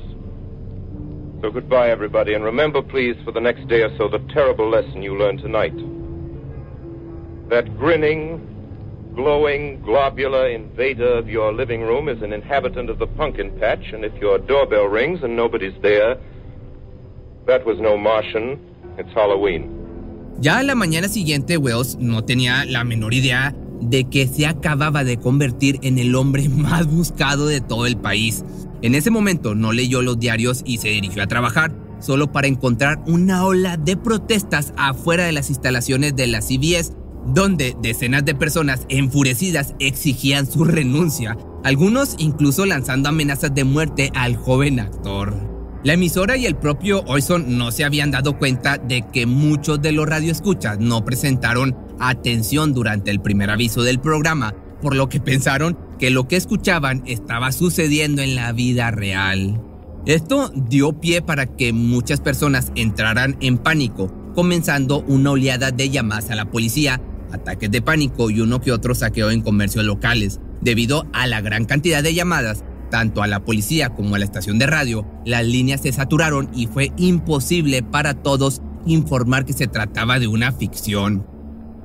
So 1.43 1.51
goodbye, 1.51 1.91
everybody, 1.91 2.35
and 2.35 2.45
remember, 2.45 2.83
please, 2.83 3.17
for 3.25 3.33
the 3.33 3.41
next 3.41 3.67
day 3.67 3.81
or 3.81 3.97
so, 3.97 4.09
the 4.09 4.19
terrible 4.35 4.69
lesson 4.69 5.03
you 5.03 5.17
learned 5.17 5.41
tonight. 5.41 5.75
That 7.49 7.79
grinning, 7.79 8.50
glowing, 9.15 9.81
globular 9.83 10.49
invader 10.49 11.19
of 11.19 11.29
your 11.29 11.53
living 11.53 11.83
room 11.83 12.09
is 12.09 12.23
an 12.23 12.33
inhabitant 12.33 12.91
of 12.91 12.99
the 12.99 13.07
pumpkin 13.07 13.51
patch, 13.59 13.93
and 13.93 14.05
if 14.05 14.13
your 14.21 14.39
doorbell 14.39 14.87
rings 14.87 15.23
and 15.23 15.37
nobody's 15.37 15.75
there, 15.83 16.17
that 17.47 17.65
was 17.65 17.79
no 17.81 17.97
Martian, 17.97 18.59
it's 18.99 19.13
Halloween. 19.13 19.77
Ya 20.41 20.59
a 20.59 20.63
la 20.63 20.75
mañana 20.75 21.09
siguiente, 21.09 21.59
Wells 21.59 21.97
no 21.97 22.25
tenía 22.25 22.65
la 22.65 22.85
menor 22.85 23.13
idea 23.13 23.55
de 23.81 24.05
que 24.05 24.27
se 24.27 24.47
acababa 24.47 25.05
de 25.05 25.19
convertir 25.19 25.79
en 25.83 25.99
el 25.99 26.15
hombre 26.15 26.49
más 26.49 26.87
buscado 26.87 27.47
de 27.47 27.61
todo 27.61 27.87
el 27.87 27.97
país. 27.97 28.45
En 28.83 28.95
ese 28.95 29.11
momento 29.11 29.55
no 29.55 29.73
leyó 29.73 30.01
los 30.03 30.19
diarios 30.19 30.63
y 30.65 30.79
se 30.79 30.89
dirigió 30.89 31.23
a 31.23 31.27
trabajar, 31.27 31.73
solo 31.99 32.33
para 32.33 32.47
encontrar 32.47 33.03
una 33.07 33.45
ola 33.45 33.77
de 33.77 33.97
protestas 33.97 34.73
afuera 34.79 35.25
de 35.25 35.33
las 35.33 35.51
instalaciones 35.51 36.17
de 36.17 36.27
la 36.27 36.41
CBS 36.41 37.00
donde 37.27 37.77
decenas 37.81 38.25
de 38.25 38.35
personas 38.35 38.87
enfurecidas 38.89 39.75
exigían 39.79 40.51
su 40.51 40.65
renuncia, 40.65 41.37
algunos 41.65 42.15
incluso 42.19 42.67
lanzando 42.67 43.09
amenazas 43.09 43.55
de 43.55 43.65
muerte 43.65 44.11
al 44.15 44.37
joven 44.37 44.81
actor. 44.81 45.35
La 45.83 45.95
emisora 45.95 46.37
y 46.37 46.45
el 46.45 46.57
propio 46.57 47.03
Oison 47.07 47.57
no 47.57 47.73
se 47.73 47.85
habían 47.85 48.11
dado 48.11 48.37
cuenta 48.39 48.77
de 48.77 49.03
que 49.13 49.25
muchos 49.25 49.81
de 49.81 49.93
los 49.93 50.07
radioescuchas 50.07 50.79
no 50.79 51.05
presentaron 51.05 51.75
atención 51.99 52.75
durante 52.75 53.11
el 53.11 53.21
primer 53.21 53.49
aviso 53.49 53.83
del 53.83 53.99
programa, 53.99 54.55
por 54.83 54.95
lo 54.95 55.09
que 55.09 55.21
pensaron 55.21 55.79
que 55.99 56.11
lo 56.11 56.29
que 56.29 56.37
escuchaban 56.37 57.03
estaba 57.07 57.51
sucediendo 57.53 58.21
en 58.21 58.35
la 58.35 58.53
vida 58.53 58.91
real. 58.91 59.63
Esto 60.07 60.51
dio 60.55 61.01
pie 61.01 61.23
para 61.23 61.47
que 61.47 61.73
muchas 61.73 62.21
personas 62.21 62.73
entraran 62.75 63.37
en 63.41 63.59
pánico, 63.59 64.11
comenzando 64.35 65.03
una 65.07 65.31
oleada 65.31 65.71
de 65.71 65.91
llamadas 65.91 66.31
a 66.31 66.35
la 66.35 66.51
policía 66.51 67.01
ataques 67.33 67.71
de 67.71 67.83
pánico 67.83 68.31
y 68.31 68.41
uno 68.41 68.61
que 68.61 68.73
otro 68.73 68.95
saqueo 68.95 69.31
en 69.31 69.43
comercios 69.43 69.85
locales. 69.85 70.41
Debido 70.61 71.07
a 71.13 71.27
la 71.27 71.41
gran 71.41 71.65
cantidad 71.65 72.03
de 72.03 72.15
llamadas, 72.15 72.65
tanto 72.91 73.23
a 73.23 73.27
la 73.27 73.45
policía 73.45 73.91
como 73.91 74.15
a 74.15 74.19
la 74.19 74.25
estación 74.25 74.59
de 74.59 74.67
radio, 74.67 75.07
las 75.25 75.47
líneas 75.47 75.83
se 75.83 75.93
saturaron 75.93 76.51
y 76.55 76.67
fue 76.67 76.93
imposible 76.97 77.83
para 77.83 78.15
todos 78.15 78.61
informar 78.87 79.45
que 79.45 79.53
se 79.53 79.67
trataba 79.67 80.19
de 80.19 80.27
una 80.27 80.53
ficción. 80.53 81.27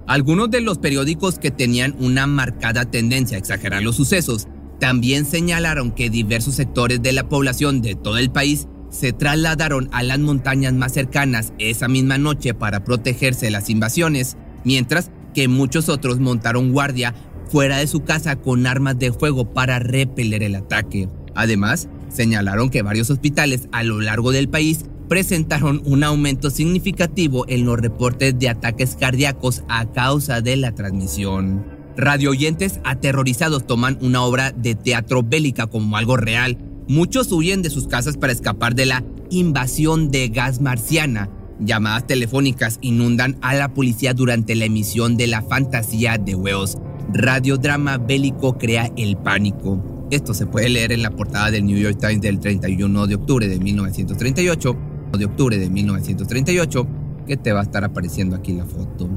Algunos 0.08 0.52
de 0.52 0.62
los 0.62 0.78
periódicos 0.78 1.40
que 1.40 1.52
tenían 1.52 1.96
una 2.00 2.28
marcada 2.28 2.86
tendencia 2.86 3.38
a 3.38 3.40
exagerar 3.40 3.82
los 3.82 3.96
sucesos 3.96 4.48
también 4.80 5.26
señalaron 5.26 5.92
que 5.92 6.10
diversos 6.10 6.56
sectores 6.56 7.02
de 7.02 7.14
la 7.14 7.28
población 7.30 7.82
de 7.82 7.96
todo 7.96 8.18
el 8.18 8.30
país 8.30 8.68
se 8.90 9.14
trasladaron 9.14 9.90
a 9.92 10.04
las 10.04 10.20
montañas 10.20 10.74
más 10.74 10.94
cercanas 10.94 11.54
esa 11.60 11.88
misma 11.88 12.18
noche 12.18 12.54
para 12.54 12.84
protegerse 12.84 13.48
de 13.48 13.52
las 13.52 13.70
invasiones, 13.70 14.38
mientras 14.64 15.12
que 15.36 15.48
muchos 15.48 15.90
otros 15.90 16.20
montaron 16.20 16.72
guardia 16.72 17.14
fuera 17.52 17.78
de 17.78 17.88
su 17.88 18.04
casa 18.04 18.38
con 18.38 18.66
armas 18.66 18.98
de 18.98 19.12
fuego 19.12 19.54
para 19.54 19.78
repeler 19.78 20.42
el 20.42 20.56
ataque. 20.56 21.10
Además, 21.36 21.90
señalaron 22.10 22.70
que 22.72 22.82
varios 22.82 23.12
hospitales 23.12 23.68
a 23.72 23.84
lo 23.84 24.02
largo 24.02 24.32
del 24.32 24.50
país 24.50 24.86
presentaron 25.08 25.84
un 25.86 26.04
aumento 26.04 26.50
significativo 26.50 27.46
en 27.48 27.66
los 27.66 27.78
reportes 27.78 28.40
de 28.40 28.50
ataques 28.50 28.96
cardíacos 28.96 29.64
a 29.70 29.92
causa 29.92 30.42
de 30.42 30.56
la 30.56 30.74
transmisión. 30.74 31.66
Radio 31.96 32.32
oyentes 32.32 32.80
aterrorizados 32.84 33.68
toman 33.68 33.98
una 34.02 34.24
obra 34.24 34.52
de 34.52 34.74
teatro 34.76 35.22
bélica 35.22 35.68
como 35.68 35.98
algo 35.98 36.18
real. 36.18 36.58
Muchos 36.88 37.32
huyen 37.32 37.62
de 37.62 37.70
sus 37.70 37.88
casas 37.88 38.18
para 38.18 38.34
escapar 38.34 38.74
de 38.74 38.86
la 38.86 39.04
invasión 39.30 40.10
de 40.10 40.30
gas 40.30 40.62
marciana 40.62 41.30
Llamadas 41.60 42.06
telefónicas 42.06 42.80
inundan 42.82 43.38
a 43.42 43.54
la 43.54 43.70
policía 43.70 44.14
durante 44.14 44.56
la 44.56 44.66
emisión 44.66 45.16
de 45.16 45.28
la 45.28 45.42
fantasía 45.42 46.18
de 46.18 46.36
Wells. 46.36 46.78
Radiodrama 47.14 47.98
bélico 47.98 48.58
crea 48.58 48.92
el 48.98 49.16
pánico. 49.16 49.82
Esto 50.12 50.34
se 50.34 50.48
puede 50.48 50.68
leer 50.68 50.92
en 50.92 51.02
la 51.02 51.12
portada 51.12 51.52
del 51.52 51.66
New 51.66 51.78
York 51.78 51.98
Times 51.98 52.22
del 52.22 52.42
31 52.42 53.08
de 53.08 53.16
octubre 53.16 53.48
de 53.48 53.58
1938, 53.58 54.78
de 55.18 55.26
octubre 55.26 55.58
de 55.58 55.70
1938, 55.70 56.88
que 57.26 57.38
te 57.38 57.54
va 57.54 57.62
a 57.62 57.64
estar 57.64 57.86
apareciendo 57.86 58.36
aquí 58.36 58.52
la 58.52 58.66
foto. 58.66 59.10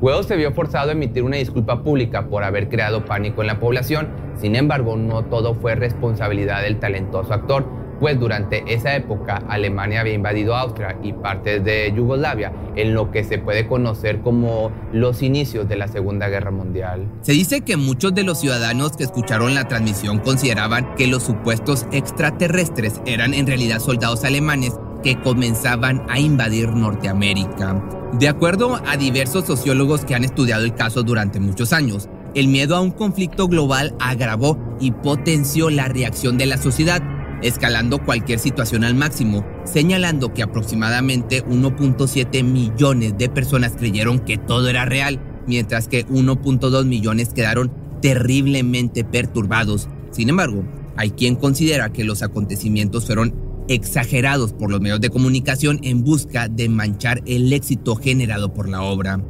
Wells 0.00 0.26
se 0.26 0.36
vio 0.36 0.52
forzado 0.52 0.90
a 0.90 0.92
emitir 0.92 1.24
una 1.24 1.38
disculpa 1.38 1.82
pública 1.82 2.28
por 2.28 2.44
haber 2.44 2.68
creado 2.68 3.04
pánico 3.04 3.40
en 3.40 3.48
la 3.48 3.58
población. 3.58 4.08
Sin 4.40 4.54
embargo, 4.54 4.96
no 4.96 5.24
todo 5.24 5.54
fue 5.54 5.74
responsabilidad 5.74 6.62
del 6.62 6.78
talentoso 6.78 7.34
actor, 7.34 7.66
pues 8.04 8.20
durante 8.20 8.62
esa 8.66 8.94
época 8.96 9.42
Alemania 9.48 10.00
había 10.00 10.12
invadido 10.12 10.54
Austria 10.54 10.98
y 11.02 11.14
partes 11.14 11.64
de 11.64 11.90
Yugoslavia, 11.96 12.52
en 12.76 12.92
lo 12.92 13.10
que 13.10 13.24
se 13.24 13.38
puede 13.38 13.66
conocer 13.66 14.20
como 14.20 14.70
los 14.92 15.22
inicios 15.22 15.66
de 15.70 15.76
la 15.76 15.88
Segunda 15.88 16.28
Guerra 16.28 16.50
Mundial. 16.50 17.08
Se 17.22 17.32
dice 17.32 17.62
que 17.62 17.78
muchos 17.78 18.14
de 18.14 18.22
los 18.22 18.38
ciudadanos 18.38 18.94
que 18.94 19.04
escucharon 19.04 19.54
la 19.54 19.68
transmisión 19.68 20.18
consideraban 20.18 20.94
que 20.96 21.06
los 21.06 21.22
supuestos 21.22 21.86
extraterrestres 21.92 23.00
eran 23.06 23.32
en 23.32 23.46
realidad 23.46 23.78
soldados 23.78 24.22
alemanes 24.24 24.78
que 25.02 25.18
comenzaban 25.22 26.02
a 26.10 26.18
invadir 26.18 26.68
Norteamérica. 26.74 27.82
De 28.20 28.28
acuerdo 28.28 28.82
a 28.86 28.98
diversos 28.98 29.46
sociólogos 29.46 30.04
que 30.04 30.14
han 30.14 30.24
estudiado 30.24 30.66
el 30.66 30.74
caso 30.74 31.04
durante 31.04 31.40
muchos 31.40 31.72
años, 31.72 32.10
el 32.34 32.48
miedo 32.48 32.76
a 32.76 32.82
un 32.82 32.90
conflicto 32.90 33.48
global 33.48 33.94
agravó 33.98 34.58
y 34.78 34.90
potenció 34.90 35.70
la 35.70 35.88
reacción 35.88 36.36
de 36.36 36.46
la 36.46 36.58
sociedad 36.58 37.00
escalando 37.44 38.02
cualquier 38.02 38.38
situación 38.38 38.84
al 38.84 38.94
máximo, 38.94 39.44
señalando 39.64 40.32
que 40.32 40.42
aproximadamente 40.42 41.44
1.7 41.44 42.42
millones 42.42 43.16
de 43.18 43.28
personas 43.28 43.74
creyeron 43.76 44.18
que 44.18 44.38
todo 44.38 44.68
era 44.68 44.86
real, 44.86 45.20
mientras 45.46 45.86
que 45.86 46.06
1.2 46.06 46.86
millones 46.86 47.34
quedaron 47.34 47.70
terriblemente 48.00 49.04
perturbados. 49.04 49.88
Sin 50.10 50.30
embargo, 50.30 50.64
hay 50.96 51.10
quien 51.10 51.36
considera 51.36 51.92
que 51.92 52.04
los 52.04 52.22
acontecimientos 52.22 53.04
fueron 53.06 53.34
exagerados 53.68 54.54
por 54.54 54.70
los 54.70 54.80
medios 54.80 55.00
de 55.00 55.10
comunicación 55.10 55.80
en 55.82 56.02
busca 56.02 56.48
de 56.48 56.68
manchar 56.70 57.22
el 57.26 57.52
éxito 57.52 57.94
generado 57.94 58.54
por 58.54 58.68
la 58.68 58.82
obra. 58.82 59.20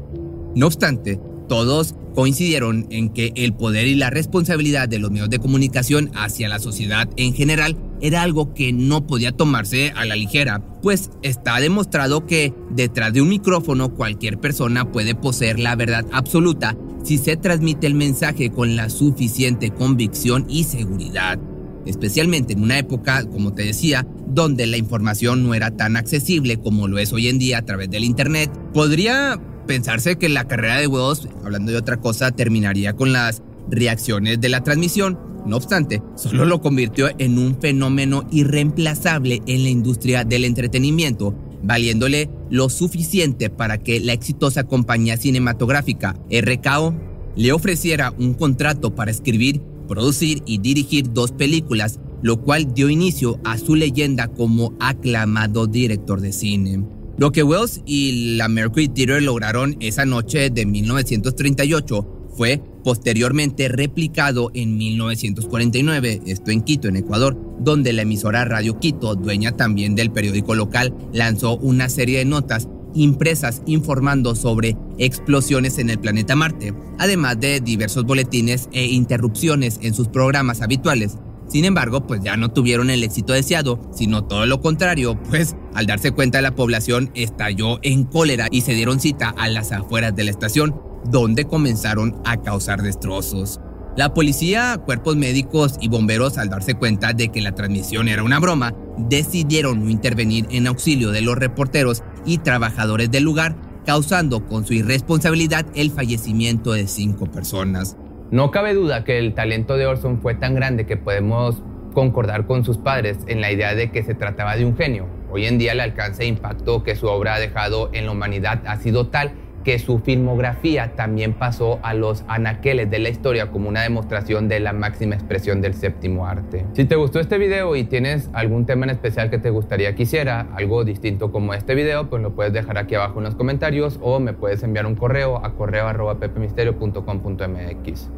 No 0.55 0.67
obstante, 0.67 1.21
todos 1.49 1.95
coincidieron 2.15 2.87
en 2.91 3.11
que 3.11 3.33
el 3.35 3.53
poder 3.53 3.87
y 3.87 3.95
la 3.95 4.11
responsabilidad 4.11 4.89
de 4.89 4.99
los 4.99 5.11
medios 5.11 5.31
de 5.31 5.39
comunicación 5.39 6.11
hacia 6.15 6.49
la 6.49 6.59
sociedad 6.59 7.09
en 7.17 7.35
general 7.35 7.77
era 8.01 8.23
algo 8.23 8.55
que 8.55 8.73
no 8.73 9.07
podía 9.07 9.33
tomarse 9.33 9.93
a 9.97 10.05
la 10.05 10.17
ligera, 10.17 10.63
pues 10.83 11.11
está 11.23 11.59
demostrado 11.61 12.27
que 12.27 12.53
detrás 12.71 13.13
de 13.13 13.23
un 13.23 13.29
micrófono 13.29 13.95
cualquier 13.95 14.39
persona 14.39 14.93
puede 14.93 15.15
poseer 15.15 15.59
la 15.59 15.75
verdad 15.75 16.05
absoluta 16.13 16.77
si 17.03 17.19
se 17.19 17.37
transmite 17.37 17.87
el 17.87 17.95
mensaje 17.95 18.51
con 18.51 18.77
la 18.77 18.91
suficiente 18.91 19.71
convicción 19.71 20.47
y 20.49 20.65
seguridad. 20.65 21.39
Especialmente 21.87 22.55
en 22.55 22.63
una 22.63 22.79
época, 22.79 23.25
como 23.25 23.53
te 23.53 23.63
decía, 23.63 24.07
donde 24.27 24.67
la 24.67 24.79
información 24.79 25.45
no 25.45 25.55
era 25.55 25.71
tan 25.71 25.97
accesible 25.97 26.57
como 26.57 26.89
lo 26.89 26.99
es 26.99 27.13
hoy 27.13 27.29
en 27.29 27.39
día 27.39 27.59
a 27.59 27.65
través 27.65 27.91
del 27.91 28.05
Internet, 28.05 28.51
podría 28.73 29.39
pensarse 29.67 30.17
que 30.17 30.29
la 30.29 30.47
carrera 30.47 30.79
de 30.79 30.87
huevos, 30.87 31.29
hablando 31.45 31.73
de 31.73 31.79
otra 31.79 31.99
cosa, 31.99 32.31
terminaría 32.31 32.95
con 32.95 33.13
las 33.13 33.43
reacciones 33.71 34.41
de 34.41 34.49
la 34.49 34.63
transmisión. 34.63 35.19
No 35.47 35.57
obstante, 35.57 36.03
solo 36.17 36.45
lo 36.45 36.61
convirtió 36.61 37.09
en 37.19 37.39
un 37.39 37.61
fenómeno 37.61 38.27
irreemplazable 38.31 39.43
en 39.47 39.63
la 39.63 39.69
industria 39.69 40.25
del 40.25 40.45
entretenimiento, 40.45 41.35
valiéndole 41.63 42.31
lo 42.51 42.69
suficiente 42.71 43.51
para 43.51 43.79
que 43.79 44.01
la 44.01 44.13
exitosa 44.13 44.65
compañía 44.65 45.17
cinematográfica 45.17 46.17
RKO 46.31 46.95
le 47.37 47.53
ofreciera 47.53 48.15
un 48.19 48.35
contrato 48.35 48.95
para 48.95 49.11
escribir, 49.11 49.61
producir 49.89 50.43
y 50.47 50.59
dirigir 50.59 51.13
dos 51.13 51.33
películas, 51.33 52.01
lo 52.23 52.41
cual 52.41 52.73
dio 52.73 52.89
inicio 52.89 53.39
a 53.45 53.59
su 53.59 53.75
leyenda 53.75 54.29
como 54.29 54.75
aclamado 54.81 55.67
director 55.67 56.21
de 56.21 56.33
cine. 56.33 56.85
Lo 57.17 57.31
que 57.31 57.45
Wells 57.45 57.81
y 57.87 58.37
la 58.37 58.49
Mercury 58.49 58.89
Theater 58.89 59.23
lograron 59.23 59.77
esa 59.79 60.05
noche 60.05 60.51
de 60.51 60.67
1938 60.67 62.29
fue 62.37 62.61
posteriormente 62.83 63.69
replicado 63.69 64.51
en 64.53 64.77
1949, 64.77 66.23
esto 66.27 66.51
en 66.51 66.63
Quito, 66.63 66.89
en 66.89 66.97
Ecuador, 66.97 67.39
donde 67.61 67.93
la 67.93 68.03
emisora 68.03 68.45
Radio 68.45 68.81
Quito, 68.81 69.15
dueña 69.15 69.53
también 69.53 69.95
del 69.95 70.11
periódico 70.11 70.57
local, 70.57 70.93
lanzó 71.13 71.57
una 71.57 71.89
serie 71.89 72.19
de 72.19 72.25
notas 72.25 72.69
impresas 72.95 73.63
informando 73.67 74.35
sobre 74.35 74.77
explosiones 74.99 75.79
en 75.79 75.91
el 75.91 76.01
planeta 76.01 76.35
Marte, 76.35 76.75
además 76.99 77.39
de 77.39 77.61
diversos 77.61 78.05
boletines 78.05 78.69
e 78.73 78.87
interrupciones 78.87 79.79
en 79.83 79.95
sus 79.95 80.09
programas 80.09 80.63
habituales, 80.63 81.17
sin 81.55 81.67
embargo, 81.67 82.05
pues 82.05 82.21
ya 82.21 82.37
no 82.37 82.51
tuvieron 82.51 82.91
el 82.91 83.05
éxito 83.05 83.33
deseado, 83.33 83.81
sino 83.95 84.25
todo 84.25 84.45
lo 84.45 84.61
contrario, 84.61 85.17
pues 85.31 85.55
al 85.73 85.87
darse 85.87 86.11
cuenta 86.11 86.43
la 86.43 86.57
población 86.57 87.13
estalló 87.15 87.79
en 87.83 88.03
cólera 88.03 88.49
y 88.51 88.63
se 88.63 88.75
dieron 88.75 88.99
cita 88.99 89.29
a 89.29 89.47
las 89.49 89.71
afueras 89.71 90.17
de 90.17 90.25
la 90.25 90.33
estación, 90.33 90.75
donde 91.05 91.45
comenzaron 91.45 92.21
a 92.25 92.39
causar 92.39 92.83
destrozos. 92.83 93.61
La 93.97 94.15
policía, 94.15 94.83
cuerpos 94.85 95.15
médicos 95.15 95.77
y 95.81 95.87
bomberos, 95.87 96.39
al 96.39 96.51
darse 96.51 96.75
cuenta 96.75 97.13
de 97.13 97.29
que 97.29 97.41
la 97.41 97.55
transmisión 97.55 98.09
era 98.09 98.25
una 98.25 98.41
broma, 98.41 98.75
decidieron 98.99 99.85
no 99.85 99.91
intervenir 99.91 100.49
en 100.51 100.67
auxilio 100.67 101.13
de 101.13 101.21
los 101.21 101.37
reporteros 101.37 102.03
y 102.27 102.39
trabajadores 102.39 103.13
del 103.13 103.23
lugar, 103.23 103.55
causando 103.87 104.45
con 104.49 104.67
su 104.67 104.75
irresponsabilidad 104.75 105.67
el 105.77 105.93
fallecimiento 105.93 106.73
de 106.73 106.89
cinco 106.89 107.31
personas. 107.31 107.97
No 108.31 108.51
cabe 108.51 108.75
duda 108.75 109.05
que 109.05 109.19
el 109.19 109.35
talento 109.35 109.77
de 109.77 109.87
Orson 109.87 110.21
fue 110.21 110.35
tan 110.35 110.55
grande 110.55 110.87
que 110.87 110.97
podemos 110.97 111.63
concordar 111.93 112.47
con 112.47 112.65
sus 112.65 112.79
padres 112.79 113.19
en 113.27 113.41
la 113.41 113.53
idea 113.53 113.75
de 113.75 113.91
que 113.91 114.03
se 114.03 114.15
trataba 114.15 114.57
de 114.57 114.65
un 114.65 114.77
genio. 114.77 115.07
Hoy 115.31 115.47
en 115.47 115.59
día 115.59 115.73
el 115.73 115.81
alcance 115.81 116.23
e 116.23 116.27
impacto 116.27 116.83
que 116.83 116.97
su 116.97 117.07
obra 117.07 117.35
ha 117.35 117.39
dejado 117.39 117.91
en 117.93 118.07
la 118.07 118.13
humanidad 118.13 118.63
ha 118.67 118.77
sido 118.77 119.09
tal 119.09 119.33
que 119.65 119.79
su 119.79 119.99
filmografía 119.99 120.93
también 120.95 121.33
pasó 121.33 121.81
a 121.83 121.95
los 121.95 122.25
anaqueles 122.29 122.91
de 122.91 122.99
la 122.99 123.09
historia 123.09 123.51
como 123.51 123.69
una 123.69 123.83
demostración 123.83 124.49
de 124.49 124.61
la 124.61 124.73
máxima 124.73 125.15
expresión 125.15 125.61
del 125.61 125.75
séptimo 125.75 126.27
arte. 126.27 126.67
Si 126.75 126.85
te 126.85 126.97
gustó 126.97 127.19
este 127.19 127.39
video 127.39 127.75
y 127.75 127.85
tienes 127.85 128.29
algún 128.35 128.67
tema 128.67 128.85
en 128.85 128.91
especial 128.91 129.31
que 129.31 129.39
te 129.39 129.51
gustaría 129.51 129.95
que 129.95 130.03
hiciera, 130.05 130.47
algo 130.55 130.85
distinto 130.85 131.33
como 131.33 131.55
este 131.55 131.75
video, 131.75 132.11
pues 132.11 132.23
lo 132.23 132.35
puedes 132.35 132.53
dejar 132.53 132.79
aquí 132.79 132.95
abajo 132.95 133.19
en 133.19 133.25
los 133.25 133.35
comentarios 133.35 133.99
o 134.03 134.21
me 134.21 134.35
puedes 134.35 134.63
enviar 134.63 134.87
un 134.87 134.95
correo 134.95 135.45
a 135.45 135.55
correo 135.55 135.89
arroba 135.89 136.19
pepemisterio.com.mx. 136.19 138.09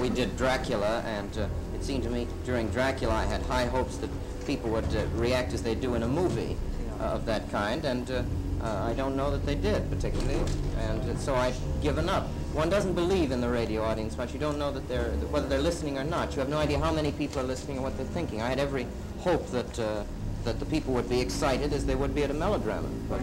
We 0.00 0.08
did 0.08 0.36
Dracula 0.36 1.02
and 1.06 1.38
uh, 1.38 1.46
it 1.82 1.86
seemed 1.86 2.04
to 2.04 2.10
me 2.10 2.28
during 2.44 2.68
Dracula 2.68 3.12
I 3.12 3.24
had 3.24 3.42
high 3.42 3.66
hopes 3.66 3.96
that 3.96 4.10
people 4.46 4.70
would 4.70 4.94
uh, 4.94 5.04
react 5.16 5.52
as 5.52 5.64
they 5.64 5.74
do 5.74 5.96
in 5.96 6.04
a 6.04 6.08
movie 6.08 6.56
uh, 7.00 7.04
of 7.16 7.26
that 7.26 7.50
kind, 7.50 7.84
and 7.84 8.08
uh, 8.08 8.22
uh, 8.62 8.86
I 8.88 8.94
don't 8.94 9.16
know 9.16 9.32
that 9.32 9.44
they 9.44 9.56
did 9.56 9.90
particularly, 9.90 10.40
and 10.78 11.18
so 11.18 11.34
I've 11.34 11.58
given 11.82 12.08
up. 12.08 12.28
One 12.52 12.70
doesn't 12.70 12.94
believe 12.94 13.32
in 13.32 13.40
the 13.40 13.48
radio 13.48 13.82
audience 13.82 14.16
much. 14.16 14.32
You 14.32 14.38
don't 14.38 14.60
know 14.60 14.70
that 14.70 14.86
they're 14.86 15.10
whether 15.32 15.48
they're 15.48 15.58
listening 15.70 15.98
or 15.98 16.04
not. 16.04 16.32
You 16.34 16.38
have 16.38 16.48
no 16.48 16.58
idea 16.58 16.78
how 16.78 16.92
many 16.92 17.10
people 17.10 17.40
are 17.40 17.48
listening 17.54 17.78
or 17.78 17.82
what 17.82 17.96
they're 17.96 18.14
thinking. 18.14 18.42
I 18.42 18.48
had 18.48 18.60
every 18.60 18.86
hope 19.18 19.50
that 19.50 19.80
uh, 19.80 20.04
that 20.44 20.60
the 20.60 20.66
people 20.66 20.94
would 20.94 21.08
be 21.08 21.20
excited 21.20 21.72
as 21.72 21.84
they 21.84 21.96
would 21.96 22.14
be 22.14 22.22
at 22.22 22.30
a 22.30 22.34
melodrama. 22.34 22.88
But 23.08 23.22